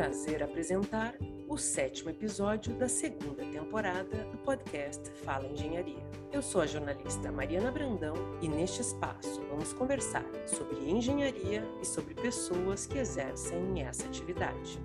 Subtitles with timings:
[0.00, 1.14] prazer apresentar
[1.46, 6.02] o sétimo episódio da segunda temporada do podcast Fala Engenharia.
[6.32, 12.14] Eu sou a jornalista Mariana Brandão e neste espaço vamos conversar sobre engenharia e sobre
[12.14, 14.80] pessoas que exercem essa atividade.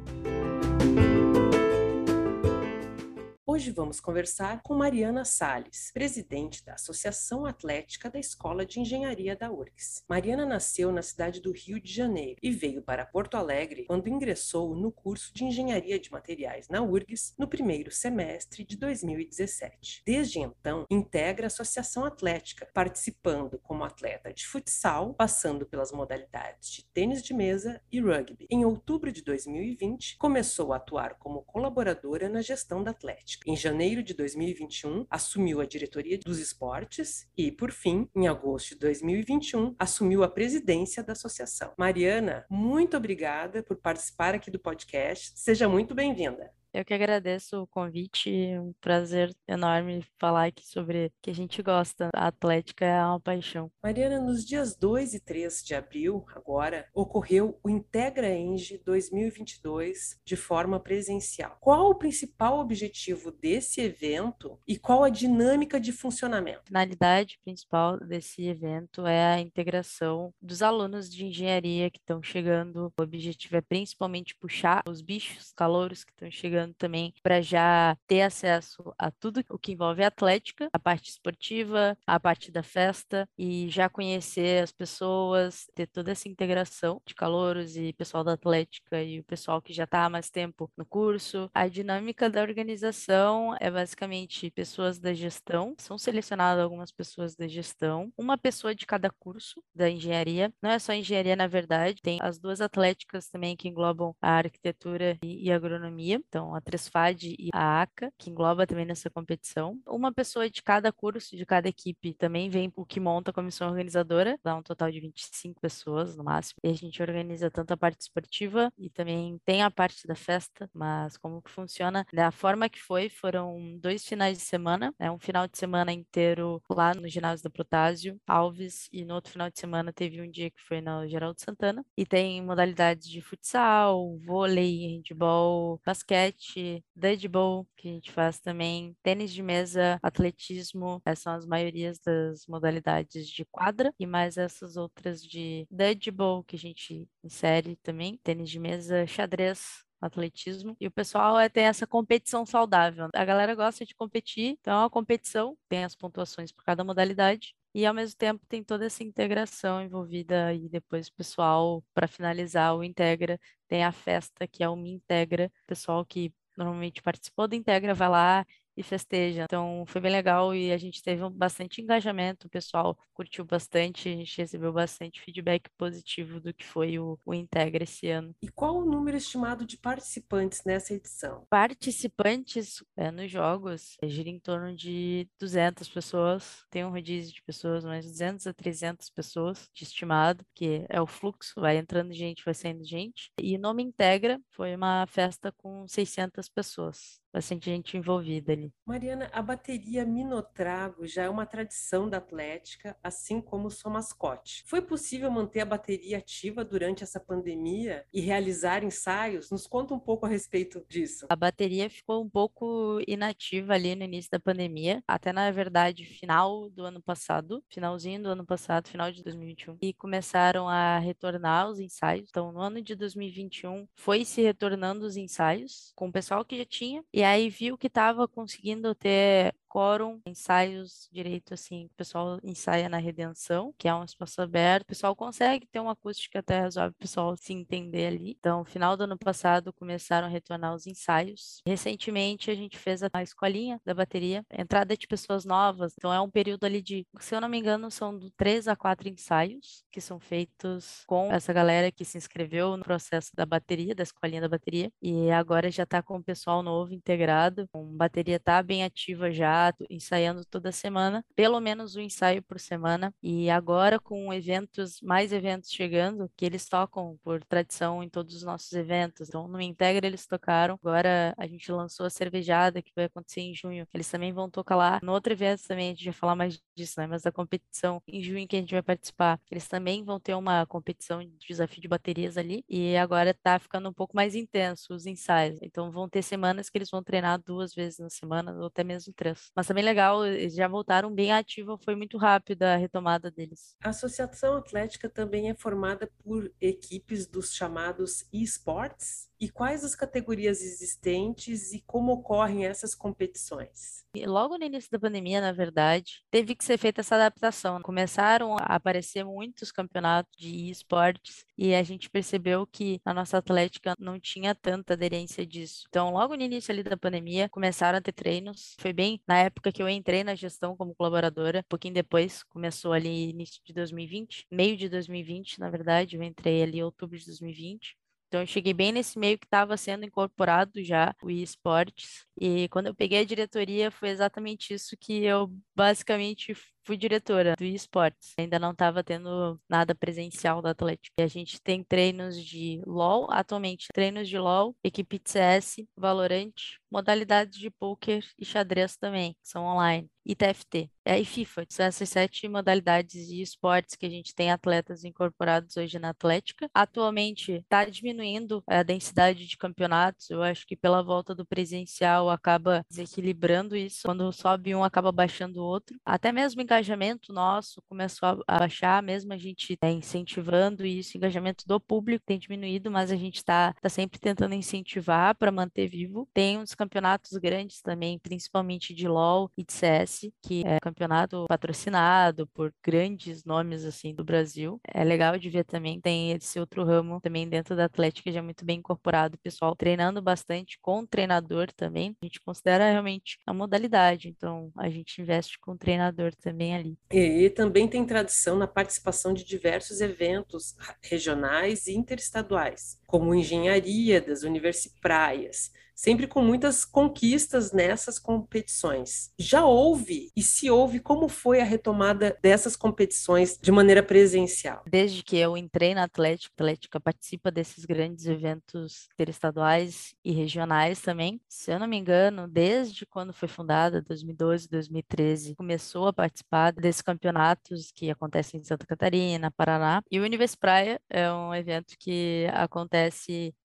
[3.66, 9.52] Hoje vamos conversar com Mariana Sales, presidente da Associação Atlética da Escola de Engenharia da
[9.52, 10.04] URGS.
[10.07, 14.76] Mariana nasceu na cidade do Rio de Janeiro e veio para Porto Alegre quando ingressou
[14.76, 20.04] no curso de Engenharia de Materiais na URGS no primeiro semestre de 2017.
[20.05, 26.85] Desde então, integra a Associação Atlética, participando como atleta de futsal, passando pelas modalidades de
[26.93, 28.45] tênis de mesa e rugby.
[28.48, 34.04] Em outubro de 2020, começou a atuar como colaboradora na gestão da Atlética em janeiro
[34.04, 40.26] de 2021, assumiu a diretoria dos esportes e, por fim, em agosto de 2021, assumiu
[40.26, 41.72] a presidência da associação.
[41.77, 45.40] Mariana, muito obrigada por participar aqui do podcast.
[45.40, 46.52] Seja muito bem-vinda.
[46.76, 51.34] Eu que agradeço o convite, é um prazer enorme falar aqui sobre o que a
[51.34, 52.09] gente gosta.
[52.13, 53.71] A atlética é uma paixão.
[53.82, 60.35] Mariana, nos dias 2 e 3 de abril, agora, ocorreu o Integra Eng 2022 de
[60.35, 61.55] forma presencial.
[61.62, 66.59] Qual o principal objetivo desse evento e qual a dinâmica de funcionamento?
[66.66, 72.91] A finalidade principal desse evento é a integração dos alunos de engenharia que estão chegando.
[73.00, 78.22] O objetivo é principalmente puxar os bichos calouros que estão chegando também para já ter
[78.22, 83.28] acesso a tudo o que envolve a atlética, a parte esportiva, a parte da festa
[83.38, 89.02] e já conhecer as pessoas, ter toda essa integração de calouros e pessoal da atlética
[89.02, 91.50] e o pessoal que já está há mais tempo no curso.
[91.53, 98.12] A dinâmica da organização é basicamente pessoas da gestão, são selecionadas algumas pessoas da gestão,
[98.18, 100.53] uma pessoa de cada curso da engenharia.
[100.62, 105.18] Não é só engenharia, na verdade, tem as duas atléticas também que englobam a arquitetura
[105.24, 106.22] e, e agronomia.
[106.28, 109.79] Então, a Tresfad e a ACA, que engloba também nessa competição.
[109.88, 113.69] Uma pessoa de cada curso, de cada equipe, também vem o que monta a comissão
[113.69, 116.59] organizadora, dá um total de 25 pessoas no máximo.
[116.63, 120.69] E a gente organiza tanto a parte esportiva e também tem a parte da festa,
[120.73, 122.05] mas como que funciona?
[122.13, 125.11] Da forma que foi, foram dois finais de semana, né?
[125.11, 129.49] um final de semana inteiro lá no ginásio da Protásio, Alves, e no outro final
[129.49, 131.85] de semana teve um dia que foi na Geraldo Santana.
[131.97, 138.95] E tem modalidades de futsal, vôlei, handball, basquete, basquete, dodgeball, que a gente faz também,
[139.01, 144.78] tênis de mesa, atletismo, essas são as maiorias das modalidades de quadra, e mais essas
[144.78, 150.75] outras de dodgeball, que a gente insere também, tênis de mesa, xadrez, atletismo.
[150.79, 153.09] E o pessoal é, tem essa competição saudável.
[153.13, 157.56] A galera gosta de competir, então é uma competição, tem as pontuações por cada modalidade.
[157.75, 162.74] E ao mesmo tempo tem toda essa integração envolvida e depois o pessoal, para finalizar
[162.74, 163.38] o Integra,
[163.68, 168.08] tem a festa que é o Me Integra, pessoal que normalmente participou do Integra vai
[168.08, 169.44] lá e festeja.
[169.44, 174.12] Então foi bem legal e a gente teve bastante engajamento, o pessoal curtiu bastante, a
[174.12, 178.36] gente recebeu bastante feedback positivo do que foi o, o Integra esse ano.
[178.41, 181.46] E qual o número estimado de participantes nessa edição?
[181.50, 187.42] Participantes é, nos jogos é, gira em torno de 200 pessoas, tem um rodízio de
[187.44, 192.44] pessoas, mas 200 a 300 pessoas de estimado, que é o fluxo, vai entrando gente,
[192.44, 193.31] vai saindo gente.
[193.40, 198.64] E Nome Integra foi uma festa com 600 pessoas bastante gente envolvida ali.
[198.85, 204.63] Mariana, a bateria Minotrago já é uma tradição da Atlética, assim como sua mascote.
[204.65, 209.49] Foi possível manter a bateria ativa durante essa pandemia e realizar ensaios?
[209.51, 211.25] Nos conta um pouco a respeito disso.
[211.29, 216.69] A bateria ficou um pouco inativa ali no início da pandemia, até na verdade final
[216.69, 221.79] do ano passado, finalzinho do ano passado, final de 2021, e começaram a retornar os
[221.79, 222.27] ensaios.
[222.29, 226.65] Então, no ano de 2021 foi se retornando os ensaios com o pessoal que já
[226.65, 228.54] tinha e aí viu que estava conseguindo
[228.95, 234.83] ter quórum, ensaios direito assim, o pessoal ensaia na Redenção, que é um espaço aberto,
[234.83, 238.38] o pessoal consegue ter uma acústica até razoável, o pessoal se entender ali.
[238.39, 241.62] Então, final do ano passado começaram a retornar os ensaios.
[241.68, 246.30] Recentemente a gente fez a escolinha da bateria, entrada de pessoas novas, então é um
[246.30, 250.00] período ali de, se eu não me engano, são do três a quatro ensaios que
[250.00, 254.47] são feitos com essa galera que se inscreveu no processo da bateria, da escolinha da
[254.47, 259.31] bateria, e agora já está com o pessoal novo integrado, a bateria tá bem ativa
[259.31, 263.13] já, ensaiando toda semana, pelo menos um ensaio por semana.
[263.21, 268.44] E agora com eventos, mais eventos chegando, que eles tocam por tradição em todos os
[268.44, 269.27] nossos eventos.
[269.30, 270.75] Então, no Integra eles tocaram.
[270.81, 273.88] Agora a gente lançou a cervejada que vai acontecer em junho.
[273.94, 275.00] Eles também vão tocar lá.
[275.01, 277.07] No outro evento também a gente vai falar mais disso, né?
[277.07, 280.65] Mas da competição em junho que a gente vai participar, eles também vão ter uma
[280.65, 282.63] competição de desafio de baterias ali.
[282.69, 285.59] E agora tá ficando um pouco mais intenso os ensaios.
[285.62, 289.13] Então vão ter semanas que eles vão treinar duas vezes na semana, ou até mesmo
[289.13, 289.51] três.
[289.55, 293.75] Mas também legal, eles já voltaram bem ativos, foi muito rápida a retomada deles.
[293.83, 299.29] A Associação Atlética também é formada por equipes dos chamados esports.
[299.39, 304.05] E quais as categorias existentes e como ocorrem essas competições?
[304.25, 307.81] Logo no início da pandemia, na verdade, teve que ser feita essa adaptação.
[307.81, 313.93] Começaram a aparecer muitos campeonatos de esportes e a gente percebeu que a nossa atlética
[313.99, 315.83] não tinha tanta aderência disso.
[315.89, 318.75] Então, logo no início ali da pandemia, começaram a ter treinos.
[318.79, 321.59] Foi bem na época que eu entrei na gestão como colaboradora.
[321.59, 326.63] Um pouquinho depois, começou ali início de 2020, meio de 2020, na verdade, eu entrei
[326.63, 327.97] ali em outubro de 2020.
[328.27, 332.25] Então, eu cheguei bem nesse meio que estava sendo incorporado já o esportes.
[332.39, 336.54] E quando eu peguei a diretoria, foi exatamente isso que eu basicamente
[336.85, 338.33] fui diretora do esportes.
[338.37, 341.15] Ainda não estava tendo nada presencial da Atlético.
[341.19, 346.53] E a gente tem treinos de LoL, atualmente treinos de LoL, equipe de CS, Valorant,
[346.91, 350.89] modalidades de poker e xadrez também, que são online e TFT.
[351.07, 355.77] É, e FIFA, são essas sete modalidades de esportes que a gente tem atletas incorporados
[355.77, 356.67] hoje na Atlética.
[356.73, 362.83] Atualmente está diminuindo a densidade de campeonatos, eu acho que pela volta do presencial acaba
[362.89, 365.95] desequilibrando isso, quando sobe um acaba baixando o outro.
[366.03, 371.66] Até mesmo o engajamento nosso começou a baixar, mesmo a gente tá incentivando isso, engajamento
[371.66, 376.27] do público tem diminuído, mas a gente está tá sempre tentando incentivar para manter vivo.
[376.33, 382.45] Tem uns campeonatos grandes também, principalmente de LoL e de CS, que é campeonato patrocinado
[382.48, 384.80] por grandes nomes assim do Brasil.
[384.86, 388.66] É legal de ver também, tem esse outro ramo também dentro da Atlética já muito
[388.66, 392.16] bem incorporado, o pessoal treinando bastante com o treinador também.
[392.21, 396.97] A gente considera realmente a modalidade, então a gente investe com o treinador também ali.
[397.12, 404.19] E, e também tem tradição na participação de diversos eventos regionais e interestaduais, como engenharia
[404.19, 409.31] das universipraias, sempre com muitas conquistas nessas competições.
[409.39, 414.83] Já houve e se houve como foi a retomada dessas competições de maneira presencial?
[414.85, 421.00] Desde que eu entrei na Atlética, a Atlética participa desses grandes eventos interestaduais e regionais
[421.00, 421.39] também.
[421.47, 427.01] Se eu não me engano, desde quando foi fundada, 2012, 2013, começou a participar desses
[427.01, 430.01] campeonatos que acontecem em Santa Catarina, Paraná.
[430.11, 433.05] E o Universo Praia é um evento que acontece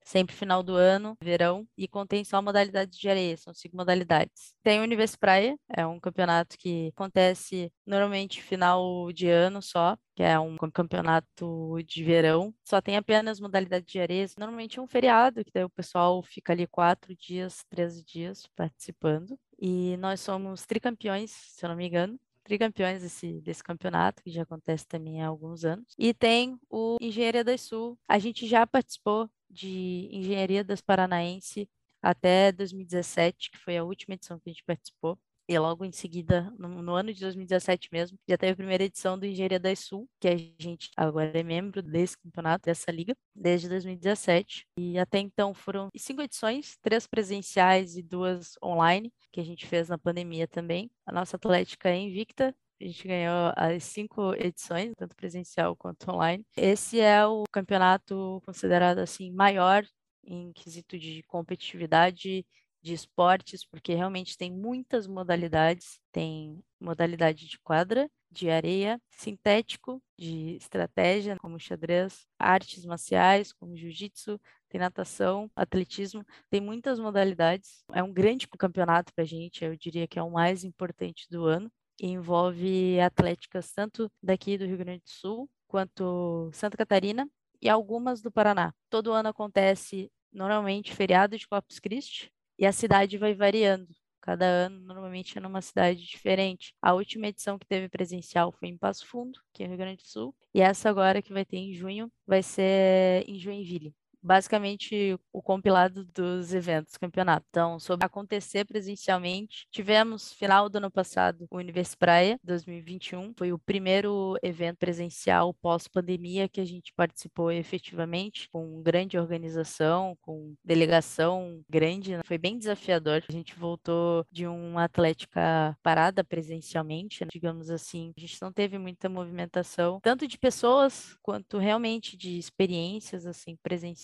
[0.05, 4.55] sempre final do ano, verão, e contém só modalidades de areia, são cinco modalidades.
[4.63, 10.23] Tem o Universo Praia, é um campeonato que acontece normalmente final de ano só, que
[10.23, 15.45] é um campeonato de verão, só tem apenas modalidade de areia, normalmente é um feriado,
[15.45, 19.39] que daí o pessoal fica ali quatro dias, treze dias participando.
[19.59, 24.43] E nós somos tricampeões, se eu não me engano, tricampeões desse, desse campeonato, que já
[24.43, 25.95] acontece também há alguns anos.
[25.99, 27.99] E tem o Engenharia das Sul.
[28.09, 31.69] A gente já participou de Engenharia das Paranaense
[32.03, 35.19] até 2017, que foi a última edição que a gente participou.
[35.50, 39.19] E logo em seguida, no, no, ano de 2017 mesmo, já teve a primeira edição
[39.19, 43.69] do Engenharia das Sul, que a gente agora é membro desse campeonato, dessa liga, desde
[43.69, 44.64] 2017.
[44.79, 49.88] E até então foram cinco edições, três presenciais e duas online, que a gente fez
[49.88, 50.88] na pandemia também.
[51.05, 56.46] A nossa atlética é invicta, a gente ganhou as cinco edições, tanto presencial quanto online.
[56.56, 59.84] Esse é o campeonato considerado assim maior
[60.22, 62.46] em quesito de competitividade
[62.82, 66.01] de esportes, porque realmente tem muitas modalidades.
[66.13, 74.41] Tem modalidade de quadra, de areia, sintético, de estratégia, como xadrez, artes marciais, como jiu-jitsu,
[74.69, 77.84] tem natação, atletismo, tem muitas modalidades.
[77.93, 81.44] É um grande campeonato para a gente, eu diria que é o mais importante do
[81.44, 81.70] ano
[82.01, 87.29] envolve atléticas tanto daqui do Rio Grande do Sul quanto Santa Catarina
[87.60, 88.72] e algumas do Paraná.
[88.89, 93.88] Todo ano acontece normalmente feriado de Corpus Christi e a cidade vai variando.
[94.20, 96.74] Cada ano, normalmente, é numa cidade diferente.
[96.82, 100.06] A última edição que teve presencial foi em Passo Fundo, que é Rio Grande do
[100.06, 100.34] Sul.
[100.55, 103.94] E essa agora, que vai ter em junho, vai ser em Joinville.
[104.22, 107.46] Basicamente o compilado dos eventos, campeonato.
[107.50, 113.58] Então, sobre acontecer presencialmente, tivemos final do ano passado o Universo Praia 2021, foi o
[113.58, 122.17] primeiro evento presencial pós-pandemia que a gente participou efetivamente, com grande organização, com delegação grande,
[122.17, 122.22] né?
[122.24, 123.22] foi bem desafiador.
[123.29, 127.29] A gente voltou de uma atlética parada presencialmente, né?
[127.32, 128.12] digamos assim.
[128.17, 133.56] A gente não teve muita movimentação, tanto de pessoas quanto realmente de experiências assim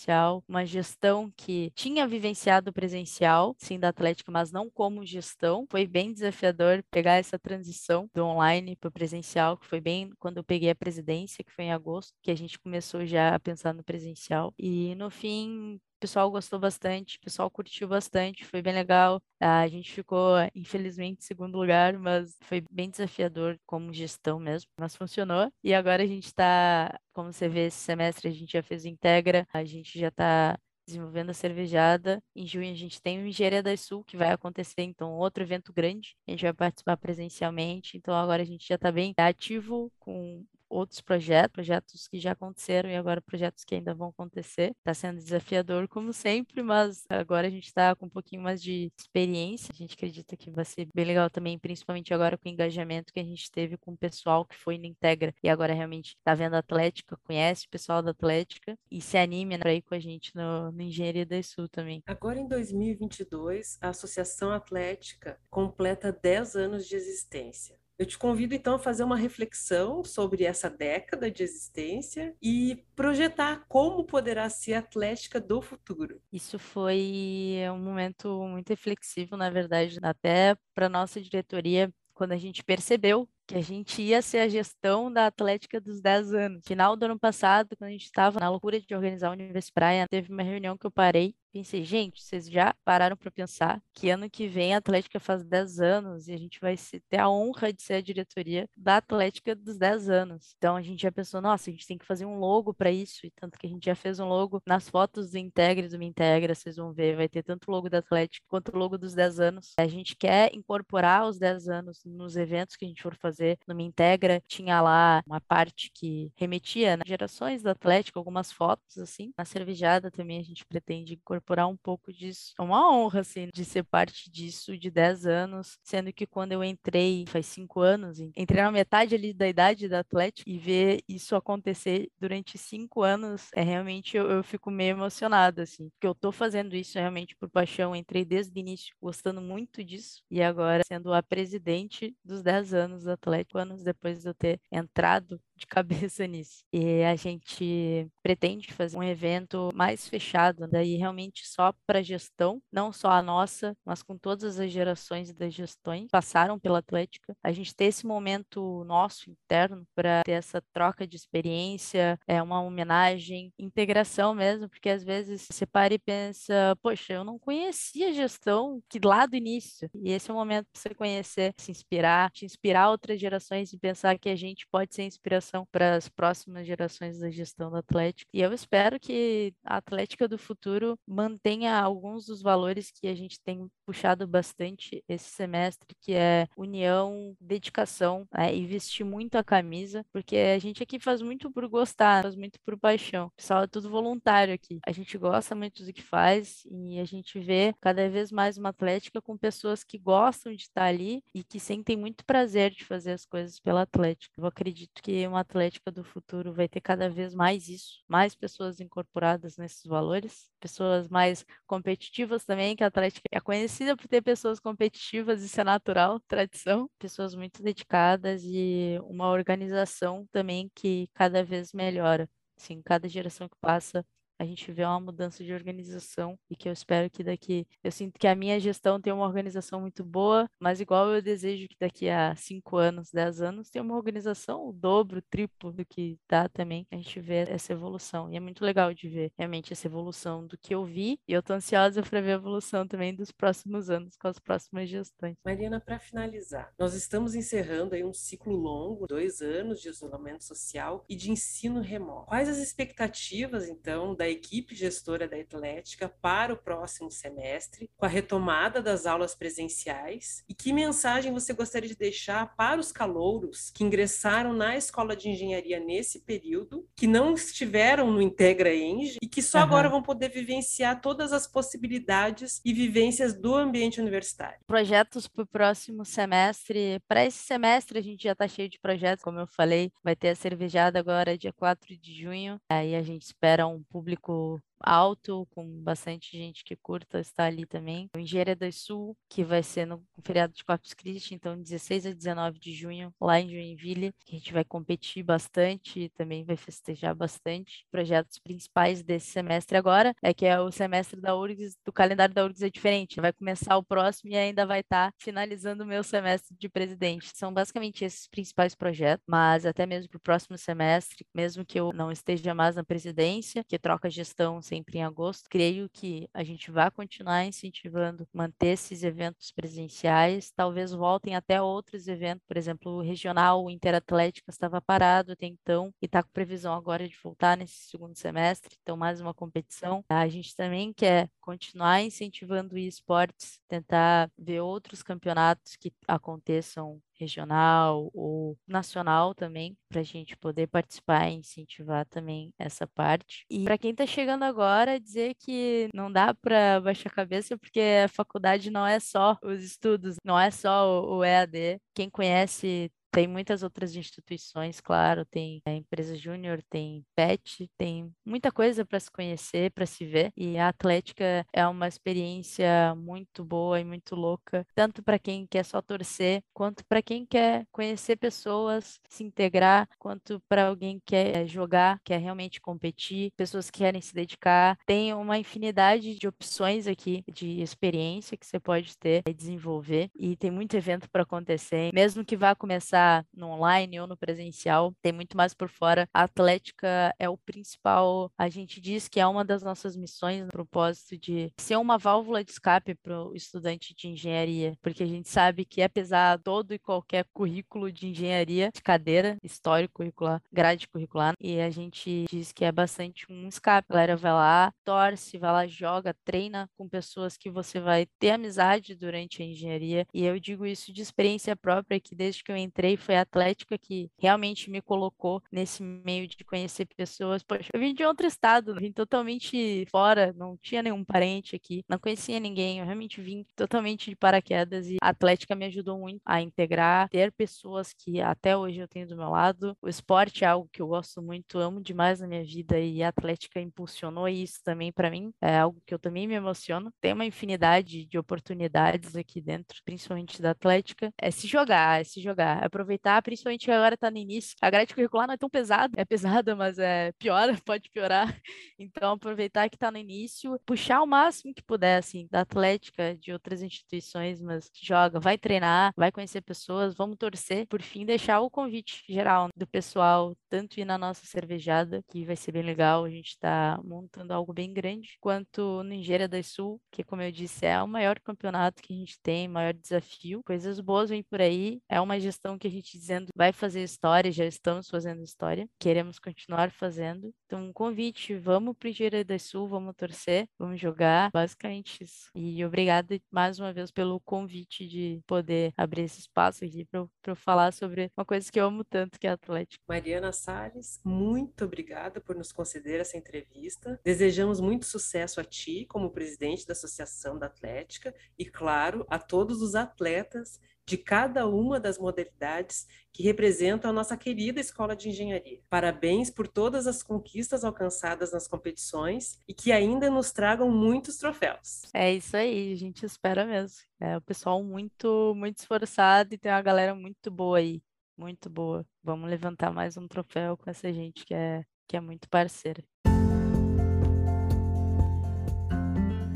[0.07, 5.65] presencial, uma gestão que tinha vivenciado presencial, sim, da Atlética, mas não como gestão.
[5.69, 10.37] Foi bem desafiador pegar essa transição do online para o presencial, que foi bem quando
[10.37, 13.73] eu peguei a presidência, que foi em agosto, que a gente começou já a pensar
[13.73, 14.53] no presencial.
[14.57, 19.19] E no fim, o pessoal gostou bastante, o pessoal curtiu bastante, foi bem legal.
[19.39, 24.95] A gente ficou, infelizmente, em segundo lugar, mas foi bem desafiador como gestão mesmo, mas
[24.95, 25.51] funcionou.
[25.63, 29.47] E agora a gente está, como você vê, esse semestre a gente já fez Integra,
[29.51, 32.21] a gente já está desenvolvendo a cervejada.
[32.35, 35.73] Em junho a gente tem o Engenharia da Sul, que vai acontecer, então, outro evento
[35.73, 36.15] grande.
[36.27, 41.01] A gente vai participar presencialmente, então agora a gente já está bem ativo com outros
[41.01, 44.73] projetos, projetos que já aconteceram e agora projetos que ainda vão acontecer.
[44.79, 48.91] Está sendo desafiador, como sempre, mas agora a gente está com um pouquinho mais de
[48.97, 49.71] experiência.
[49.73, 53.19] A gente acredita que vai ser bem legal também, principalmente agora com o engajamento que
[53.19, 56.55] a gente teve com o pessoal que foi no Integra e agora realmente está vendo
[56.55, 60.35] a Atlética, conhece o pessoal da Atlética e se anime para ir com a gente
[60.35, 62.03] no, no Engenharia da Sul também.
[62.05, 67.77] Agora em 2022, a Associação Atlética completa 10 anos de existência.
[67.99, 73.65] Eu te convido então a fazer uma reflexão sobre essa década de existência e projetar
[73.67, 76.21] como poderá ser a Atlética do futuro.
[76.31, 82.63] Isso foi um momento muito reflexivo, na verdade, até para nossa diretoria, quando a gente
[82.63, 86.63] percebeu que a gente ia ser a gestão da Atlética dos 10 anos.
[86.67, 90.05] Final do ano passado, quando a gente estava na loucura de organizar a Universo Praia,
[90.09, 94.29] teve uma reunião que eu parei pensei, gente, vocês já pararam para pensar que ano
[94.29, 96.75] que vem a Atlética faz 10 anos e a gente vai
[97.09, 100.53] ter a honra de ser a diretoria da Atlética dos 10 anos.
[100.57, 103.25] Então a gente já pensou, nossa, a gente tem que fazer um logo para isso,
[103.25, 106.05] e tanto que a gente já fez um logo nas fotos do Integre do Me
[106.05, 109.13] Integra, vocês vão ver, vai ter tanto o logo da Atlética quanto o logo dos
[109.13, 109.73] 10 anos.
[109.79, 113.36] A gente quer incorporar os 10 anos nos eventos que a gente for fazer
[113.67, 114.41] no Me Integra.
[114.47, 119.31] Tinha lá uma parte que remetia né, gerações da Atlética, algumas fotos assim.
[119.37, 122.53] Na cervejada também a gente pretende incorporar um pouco disso.
[122.57, 126.63] É uma honra, assim, de ser parte disso de 10 anos, sendo que quando eu
[126.63, 131.35] entrei, faz 5 anos, entrei na metade ali da idade da Atlético e ver isso
[131.35, 136.31] acontecer durante 5 anos, é realmente, eu, eu fico meio emocionada, assim, porque eu tô
[136.31, 141.13] fazendo isso realmente por paixão, entrei desde o início gostando muito disso e agora sendo
[141.13, 143.26] a presidente dos 10 anos do Atlético,
[143.57, 146.63] anos depois de eu ter entrado de cabeça nisso.
[146.71, 152.91] E a gente pretende fazer um evento mais fechado, daí realmente só para gestão, não
[152.91, 157.35] só a nossa, mas com todas as gerações das gestões passaram pela Atlética.
[157.43, 162.61] A gente ter esse momento nosso interno para ter essa troca de experiência, é uma
[162.61, 168.81] homenagem, integração mesmo, porque às vezes você para e pensa, poxa, eu não conhecia gestão
[168.89, 169.89] que lá do início.
[169.95, 173.77] E esse é o momento para você conhecer, se inspirar, te inspirar outras gerações e
[173.77, 178.29] pensar que a gente pode ser inspiração para as próximas gerações da gestão do Atlético.
[178.33, 183.39] E eu espero que a Atlética do futuro mantenha alguns dos valores que a gente
[183.41, 190.05] tem puxado bastante esse semestre, que é união, dedicação né, e vestir muito a camisa,
[190.11, 193.27] porque a gente aqui faz muito por gostar, faz muito por paixão.
[193.27, 194.79] O pessoal é tudo voluntário aqui.
[194.85, 198.69] A gente gosta muito do que faz e a gente vê cada vez mais uma
[198.69, 203.13] Atlética com pessoas que gostam de estar ali e que sentem muito prazer de fazer
[203.13, 204.33] as coisas pela Atlética.
[204.37, 208.79] Eu acredito que uma Atlética do futuro vai ter cada vez mais isso, mais pessoas
[208.79, 214.59] incorporadas nesses valores, pessoas mais competitivas também, que a Atlética é conhecida por ter pessoas
[214.59, 221.71] competitivas, isso é natural, tradição, pessoas muito dedicadas e uma organização também que cada vez
[221.73, 222.29] melhora.
[222.57, 224.05] Assim, cada geração que passa,
[224.39, 227.67] a gente vê uma mudança de organização e que eu espero que daqui.
[227.83, 231.67] Eu sinto que a minha gestão tem uma organização muito boa, mas igual eu desejo
[231.67, 235.85] que daqui a cinco anos, dez anos, tenha uma organização o dobro, o triplo do
[235.85, 236.85] que dá também.
[236.91, 238.31] A gente vê essa evolução.
[238.31, 241.19] E é muito legal de ver realmente essa evolução do que eu vi.
[241.27, 244.89] E eu tô ansiosa para ver a evolução também dos próximos anos, com as próximas
[244.89, 245.35] gestões.
[245.43, 251.03] Mariana, para finalizar, nós estamos encerrando aí um ciclo longo, dois anos de isolamento social
[251.09, 252.27] e de ensino remoto.
[252.27, 258.05] Quais as expectativas, então, da da equipe gestora da Atlética para o próximo semestre, com
[258.05, 260.43] a retomada das aulas presenciais?
[260.49, 265.29] E que mensagem você gostaria de deixar para os calouros que ingressaram na escola de
[265.29, 269.63] engenharia nesse período, que não estiveram no Integra Eng e que só uhum.
[269.63, 274.59] agora vão poder vivenciar todas as possibilidades e vivências do ambiente universitário?
[274.67, 276.99] Projetos para o próximo semestre.
[277.07, 280.29] Para esse semestre, a gente já está cheio de projetos, como eu falei, vai ter
[280.29, 282.59] a cervejada agora, dia 4 de junho.
[282.69, 287.65] Aí a gente espera um público clinical alto, com bastante gente que curta estar ali
[287.65, 288.09] também.
[288.15, 292.59] Engenharia do Sul, que vai ser no feriado de Corpus Christi, então 16 a 19
[292.59, 297.15] de junho, lá em Joinville, que a gente vai competir bastante e também vai festejar
[297.15, 297.85] bastante.
[297.91, 302.45] Projetos principais desse semestre agora é que é o semestre da URGS, do calendário da
[302.45, 306.55] URGS é diferente, vai começar o próximo e ainda vai estar finalizando o meu semestre
[306.57, 307.31] de presidente.
[307.35, 311.91] São basicamente esses principais projetos, mas até mesmo para o próximo semestre, mesmo que eu
[311.93, 315.49] não esteja mais na presidência, que troca gestão sempre em agosto.
[315.49, 322.07] Creio que a gente vai continuar incentivando manter esses eventos presenciais, talvez voltem até outros
[322.07, 326.73] eventos, por exemplo, o regional, o Interatlética estava parado até então e está com previsão
[326.73, 330.03] agora de voltar nesse segundo semestre, então mais uma competição.
[330.09, 338.57] A gente também quer continuar incentivando esportes, tentar ver outros campeonatos que aconteçam regional ou
[338.67, 343.45] nacional também, para a gente poder participar e incentivar também essa parte.
[343.49, 347.79] E para quem está chegando agora, dizer que não dá para baixar a cabeça, porque
[348.03, 351.79] a faculdade não é só os estudos, não é só o EAD.
[351.95, 358.51] Quem conhece tem muitas outras instituições, claro, tem a empresa júnior, tem PET, tem muita
[358.51, 360.31] coisa para se conhecer, para se ver.
[360.37, 365.65] E a Atlética é uma experiência muito boa e muito louca, tanto para quem quer
[365.65, 371.47] só torcer, quanto para quem quer conhecer pessoas, se integrar, quanto para alguém que quer
[371.47, 374.77] jogar, quer realmente competir, pessoas que querem se dedicar.
[374.85, 380.11] Tem uma infinidade de opções aqui de experiência que você pode ter e desenvolver.
[380.15, 384.93] E tem muito evento para acontecer, mesmo que vá começar no online ou no presencial,
[385.01, 386.07] tem muito mais por fora.
[386.13, 390.51] A Atlética é o principal, a gente diz que é uma das nossas missões, no
[390.51, 395.29] propósito de ser uma válvula de escape para o estudante de engenharia, porque a gente
[395.29, 401.33] sabe que apesar todo e qualquer currículo de engenharia, de cadeira, histórico curricular, grade curricular,
[401.39, 403.87] e a gente diz que é bastante um escape.
[403.89, 408.31] A galera vai lá, torce, vai lá, joga, treina com pessoas que você vai ter
[408.31, 412.57] amizade durante a engenharia, e eu digo isso de experiência própria, que desde que eu
[412.57, 417.43] entrei foi a Atlética que realmente me colocou nesse meio de conhecer pessoas.
[417.43, 421.97] Poxa, eu vim de outro estado, vim totalmente fora, não tinha nenhum parente aqui, não
[421.97, 426.41] conhecia ninguém, eu realmente vim totalmente de paraquedas e a Atlética me ajudou muito a
[426.41, 429.75] integrar, ter pessoas que até hoje eu tenho do meu lado.
[429.81, 433.09] O esporte é algo que eu gosto muito, amo demais na minha vida e a
[433.09, 436.91] Atlética impulsionou isso também para mim, é algo que eu também me emociono.
[437.01, 441.11] Tem uma infinidade de oportunidades aqui dentro, principalmente da Atlética.
[441.19, 444.55] É se jogar, é se jogar, é aproveitar, principalmente agora está no início.
[444.61, 448.39] A grade curricular não é tão pesada, é pesada, mas é piora, pode piorar.
[448.77, 453.33] Então, aproveitar que está no início, puxar o máximo que puder, assim, da atlética, de
[453.33, 457.67] outras instituições, mas joga, vai treinar, vai conhecer pessoas, vamos torcer.
[457.67, 462.35] Por fim, deixar o convite geral do pessoal, tanto ir na nossa cervejada, que vai
[462.35, 466.79] ser bem legal, a gente está montando algo bem grande, quanto no Engenharia do Sul,
[466.91, 470.41] que, como eu disse, é o maior campeonato que a gente tem, maior desafio.
[470.43, 474.31] Coisas boas vêm por aí, é uma gestão que a gente dizendo vai fazer história,
[474.31, 477.33] já estamos fazendo história, queremos continuar fazendo.
[477.45, 482.29] Então, um convite, vamos para o Engenharia do Sul, vamos torcer, vamos jogar, basicamente isso.
[482.35, 487.71] E obrigada mais uma vez pelo convite de poder abrir esse espaço aqui para falar
[487.73, 489.83] sobre uma coisa que eu amo tanto, que é Atlético.
[489.87, 493.99] Mariana Salles, muito obrigada por nos conceder essa entrevista.
[494.03, 499.61] Desejamos muito sucesso a ti como presidente da Associação da Atlética e, claro, a todos
[499.61, 505.59] os atletas de cada uma das modalidades que representam a nossa querida Escola de Engenharia.
[505.69, 511.81] Parabéns por todas as conquistas alcançadas nas competições e que ainda nos tragam muitos troféus.
[511.93, 513.83] É isso aí, a gente espera mesmo.
[513.99, 517.81] É o pessoal muito, muito esforçado e tem uma galera muito boa aí,
[518.17, 518.85] muito boa.
[519.03, 522.81] Vamos levantar mais um troféu com essa gente que é, que é muito parceira.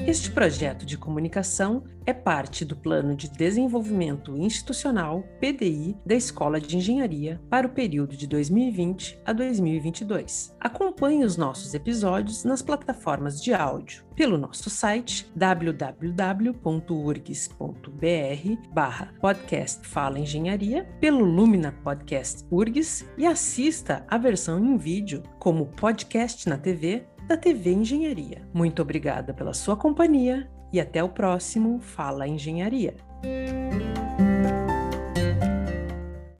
[0.08, 6.76] Este projeto de comunicação é parte do Plano de Desenvolvimento Institucional PDI da Escola de
[6.76, 10.56] Engenharia para o período de 2020 a 2022.
[10.60, 16.62] Acompanhe os nossos episódios nas plataformas de áudio pelo nosso site www.urgs.br
[18.74, 25.68] barra podcast Fala Engenharia, pelo Lumina Podcast URGS e assista a versão em vídeo como
[25.68, 28.42] podcast na TV da TV Engenharia.
[28.54, 32.94] Muito obrigada pela sua companhia e até o próximo Fala Engenharia.